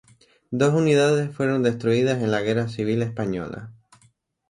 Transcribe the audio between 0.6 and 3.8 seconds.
unidades fueron destruidas en la guerra civil española.